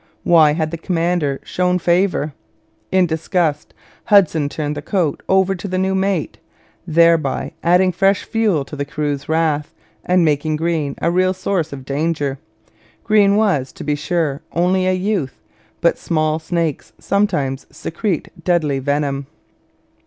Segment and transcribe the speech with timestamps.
[0.23, 2.33] Why had the commander shown favour?
[2.91, 6.39] In disgust Hudson turned the coat over to the new mate
[6.87, 11.85] thereby adding fresh fuel to the crew's wrath and making Greene a real source of
[11.85, 12.39] danger.
[13.03, 15.39] Greene was, to be sure, only a youth,
[15.81, 19.27] but small snakes sometimes secrete deadly venom.